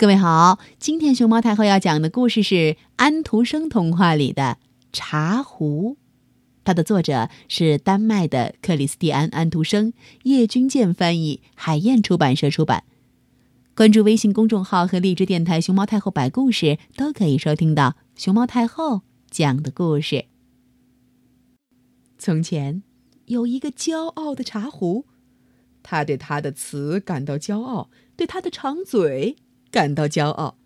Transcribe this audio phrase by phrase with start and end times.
[0.00, 4.56] 各位好，今天熊猫太后要讲的故事是安徒生童话里的
[4.94, 5.90] 《茶壶》，
[6.64, 9.92] 它的作者是丹麦的克里斯蒂安·安徒生，
[10.22, 12.84] 叶君健翻译，海燕出版社出版。
[13.74, 20.24] 关注微信公众号和荔枝电台“熊猫太后摆故事”，都可以收听到熊猫太后讲的故事。
[22.16, 22.82] 从前
[23.26, 25.04] 有一个骄傲的茶壶，
[25.82, 29.36] 他对他的词感到骄傲，对他的长嘴。
[29.70, 30.58] 感到骄傲，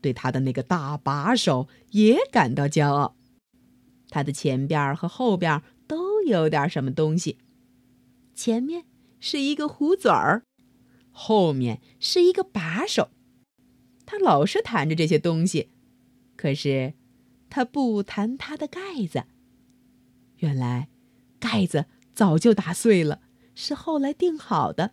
[0.00, 3.16] 对他的那个大把手也感到骄傲。
[4.08, 7.38] 他的前边和后边都有点什么东西。
[8.34, 8.84] 前面
[9.20, 10.42] 是一个壶嘴儿，
[11.10, 13.10] 后面是一个把手。
[14.04, 15.70] 他老是弹着这些东西，
[16.36, 16.94] 可是
[17.48, 19.24] 他不弹他的盖子。
[20.38, 20.88] 原来
[21.38, 23.22] 盖子早就打碎了，
[23.54, 24.92] 是后来定好的，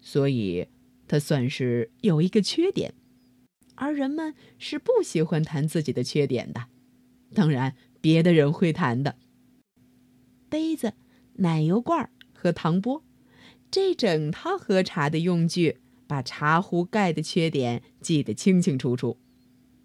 [0.00, 0.68] 所以。
[1.10, 2.94] 他算是有一个缺点，
[3.74, 6.68] 而人们是不喜欢谈自己的缺点的。
[7.34, 9.16] 当然，别的人会谈的。
[10.48, 10.92] 杯子、
[11.38, 13.02] 奶油罐和糖钵，
[13.72, 19.18] 这整套喝茶的用具，把茶壶盖的缺点记得清清楚楚。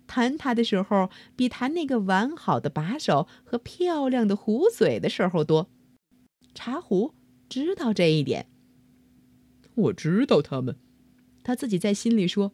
[0.05, 5.71] 谈它的时候，比谈那个完好的把手和漂亮的壶嘴的时候多。
[6.53, 7.16] 茶壶
[7.49, 8.45] 知道这一点。
[9.73, 10.77] 我知道他们。
[11.45, 12.53] 他自己在心里说：“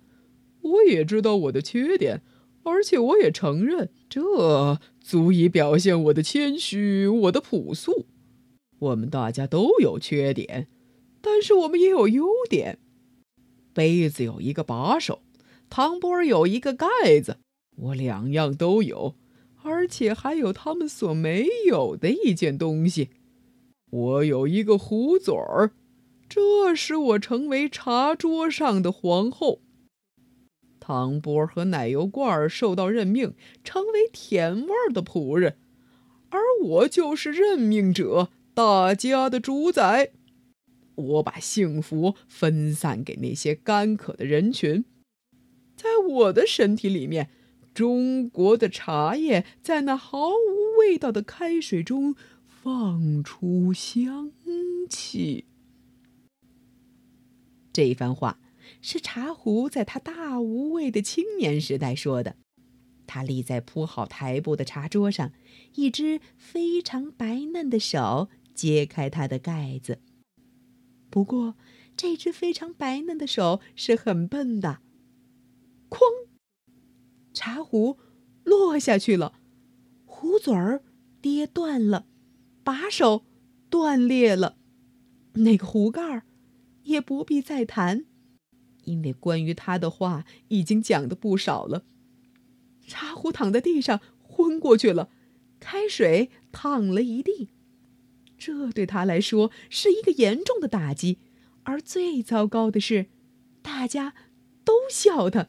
[0.60, 2.22] 我也知道我的缺点，
[2.64, 8.06] 而且我也承认，这足以表现我的谦虚，我的朴素。
[8.80, 10.68] 我们大家都有缺点，
[11.22, 12.80] 但是我们也有优点。
[13.74, 15.22] 杯子有一个把手，
[15.70, 16.88] 汤钵有一个盖
[17.24, 17.38] 子，
[17.78, 19.16] 我两样都有，
[19.64, 23.12] 而且还有他们所没有的一件东西。
[23.90, 25.72] 我有一个壶嘴儿。”
[26.34, 29.60] 这使我成为茶桌上的皇后。
[30.80, 33.34] 糖钵和奶油罐受到任命，
[33.66, 35.58] 成为甜味的仆人，
[36.30, 40.14] 而我就是任命者，大家的主宰。
[40.96, 44.86] 我把幸福分散给那些干渴的人群，
[45.76, 47.30] 在我的身体里面，
[47.74, 52.16] 中国的茶叶在那毫无味道的开水中
[52.48, 54.32] 放出香
[54.90, 55.44] 气。
[57.74, 58.40] 这一番话
[58.82, 62.36] 是茶壶在他大无畏的青年时代说的。
[63.08, 65.34] 他立在铺好台布的茶桌上，
[65.76, 70.00] 一只非常白嫩的手揭开它的盖子。
[71.10, 71.56] 不过，
[71.98, 74.80] 这只非常白嫩的手是很笨的。
[75.90, 76.00] 哐！
[77.34, 77.98] 茶壶
[78.46, 79.34] 落下去了，
[80.06, 80.82] 壶嘴儿
[81.22, 82.06] 跌断了，
[82.64, 83.26] 把手
[83.70, 84.58] 断裂了，
[85.34, 86.24] 那个壶盖儿。
[86.84, 88.06] 也不必再谈，
[88.84, 91.86] 因为关于他的话已经讲的不少了。
[92.88, 95.10] 茶壶躺在地上昏过去了，
[95.60, 97.50] 开水淌了一地，
[98.38, 101.20] 这对他来说是一个严重的打击。
[101.64, 103.06] 而最糟糕的是，
[103.62, 104.16] 大家
[104.66, 105.48] 都笑他。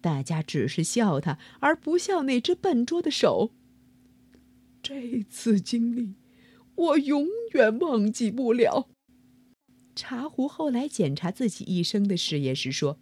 [0.00, 3.50] 大家只是笑他，而不笑那只笨拙的手。
[4.80, 6.14] 这次经历，
[6.74, 8.88] 我永远忘记不了。
[9.94, 12.98] 茶壶后来检查自己一生的事业时说：“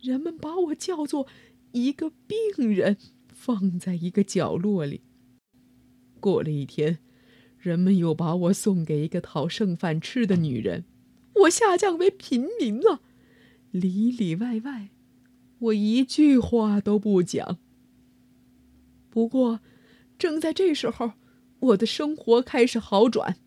[0.00, 1.26] 人们把我叫做
[1.72, 2.98] 一个病人，
[3.32, 5.00] 放在一个角落里。
[6.20, 6.98] 过了一天，
[7.58, 10.84] 人们又把我送给一个讨剩饭吃的女人，
[11.36, 13.00] 我下降为平民了。
[13.70, 14.90] 里里外外，
[15.58, 17.58] 我一句话都不讲。
[19.08, 19.60] 不过，
[20.18, 21.12] 正在这时候，
[21.60, 23.38] 我的生活开始好转。”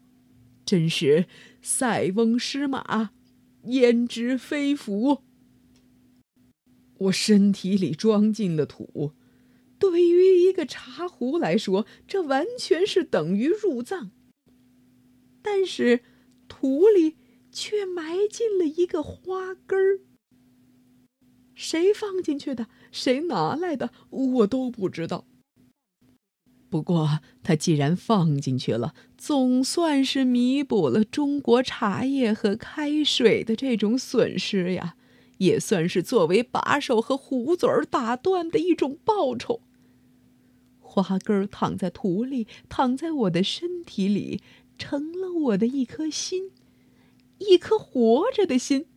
[0.66, 1.28] 真是
[1.62, 3.12] 塞翁失马，
[3.66, 5.22] 焉知非福。
[6.98, 9.12] 我身体里装进了土，
[9.78, 14.12] 对于一个茶壶来说，这完全是等于入葬。
[15.42, 16.02] 但是
[16.48, 17.18] 土里
[17.52, 20.00] 却埋进了一个花根儿。
[21.53, 25.28] 谁放进去的，谁拿来的，我都不知道。
[26.75, 34.97] 不过，他既然放进去了，总算是弥补了中国茶叶和开水的这种损失呀，
[35.37, 39.61] 也算是作为把手和壶嘴儿打断的一种报酬。
[40.81, 44.41] 花根躺在土里，躺在我的身体里，
[44.77, 46.51] 成了我的一颗心，
[47.37, 48.87] 一颗活着的心。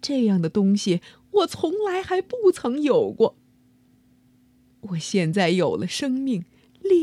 [0.00, 1.00] 这样的东西，
[1.32, 3.34] 我从来还不曾有过。
[4.92, 6.44] 我现在有了生命。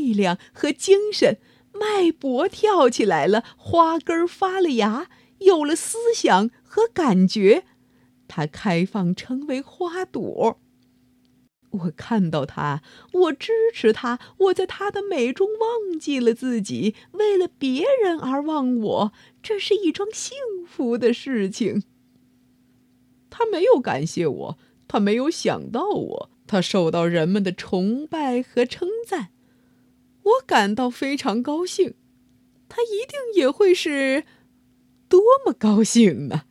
[0.06, 1.38] 力量和精神，
[1.72, 5.08] 脉搏跳起来了，花根发了芽，
[5.38, 7.64] 有了思想和感觉，
[8.28, 10.60] 它开放成为花朵。
[11.70, 12.82] 我看到它，
[13.12, 19.12] 我支持它，我在它的美中忘记了自己，为了别人而忘我，
[19.42, 20.36] 这是一桩幸
[20.66, 21.82] 福的事情。
[23.28, 29.28] 他没有感谢我，他没有想到我，他受到人们的崇拜和称赞，
[30.26, 31.94] 我感到非常高兴。
[32.68, 34.24] 他一定也会是
[35.08, 36.42] 多么高兴呢？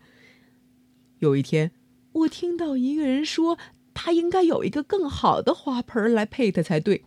[1.19, 1.71] 有一天，
[2.11, 3.57] 我听到一个人说。
[3.97, 7.05] 他应该有一个更好的花盆来配他才对，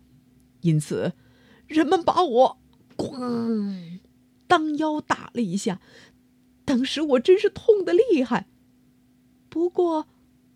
[0.63, 1.13] 因此，
[1.67, 2.59] 人们把我
[2.97, 4.01] 咣
[4.47, 5.83] 当腰打了一下，
[6.65, 8.49] 当时我真是痛得厉害。
[9.51, 10.09] 不过，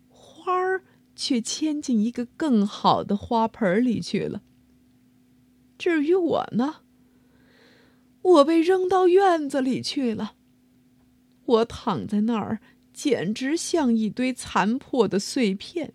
[0.09, 0.83] 花儿
[1.15, 4.41] 却迁进一个更好的花盆里去了。
[5.83, 6.75] 至于我呢，
[8.21, 10.35] 我被扔到院子里去了。
[11.43, 12.61] 我躺在那儿，
[12.93, 15.93] 简直像一堆残破的碎片。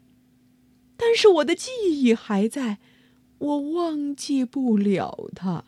[0.98, 2.80] 但是我的记忆还在，
[3.38, 5.64] 我忘记不了它。